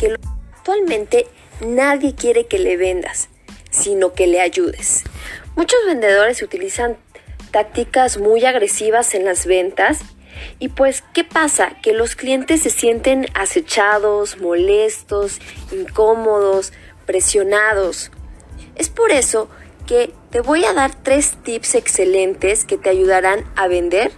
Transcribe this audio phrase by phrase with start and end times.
[0.00, 0.16] que
[0.56, 1.26] actualmente
[1.60, 3.28] nadie quiere que le vendas,
[3.70, 5.04] sino que le ayudes.
[5.56, 6.96] Muchos vendedores utilizan
[7.50, 10.00] tácticas muy agresivas en las ventas
[10.58, 11.76] y pues, ¿qué pasa?
[11.82, 15.38] Que los clientes se sienten acechados, molestos,
[15.70, 16.72] incómodos,
[17.04, 18.10] presionados.
[18.76, 19.50] Es por eso
[19.86, 24.12] que te voy a dar tres tips excelentes que te ayudarán a vender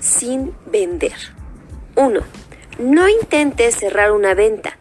[0.00, 1.14] sin vender.
[1.94, 2.20] 1.
[2.80, 4.78] No intentes cerrar una venta.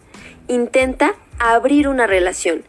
[0.48, 2.64] Intenta abrir una relación.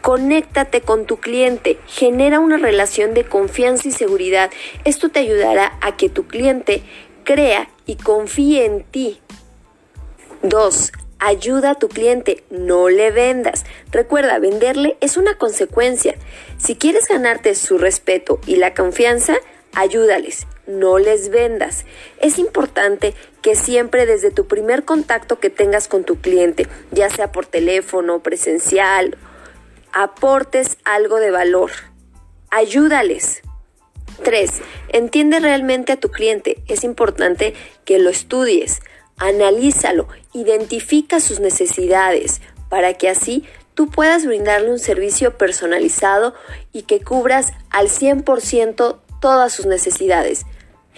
[0.00, 4.50] Conéctate con tu cliente, genera una relación de confianza y seguridad.
[4.84, 6.82] Esto te ayudará a que tu cliente
[7.24, 9.20] crea y confíe en ti.
[10.42, 10.92] 2.
[11.18, 13.64] Ayuda a tu cliente, no le vendas.
[13.90, 16.14] Recuerda, venderle es una consecuencia.
[16.58, 19.36] Si quieres ganarte su respeto y la confianza,
[19.74, 21.84] ayúdales, no les vendas.
[22.20, 27.32] Es importante que siempre desde tu primer contacto que tengas con tu cliente, ya sea
[27.32, 29.16] por teléfono, presencial,
[29.92, 31.72] aportes algo de valor.
[32.50, 33.42] Ayúdales.
[34.22, 34.50] 3.
[34.90, 36.62] Entiende realmente a tu cliente.
[36.68, 38.80] Es importante que lo estudies,
[39.16, 43.44] analízalo, identifica sus necesidades para que así
[43.74, 46.34] tú puedas brindarle un servicio personalizado
[46.72, 50.44] y que cubras al 100% todas sus necesidades.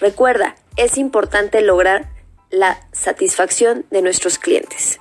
[0.01, 2.09] Recuerda, es importante lograr
[2.51, 4.99] la satisfacción de nuestros clientes.